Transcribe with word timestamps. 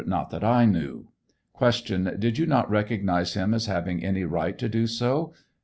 Not 0.07 0.31
that 0.31 0.43
I 0.43 0.65
knew. 0.65 1.09
Q. 1.59 2.15
Did 2.17 2.39
you 2.39 2.47
not 2.47 2.71
recognize 2.71 3.35
him 3.35 3.53
as 3.53 3.67
having 3.67 4.03
any 4.03 4.23
right 4.23 4.57
to 4.57 4.67
do 4.67 4.87
so? 4.87 5.35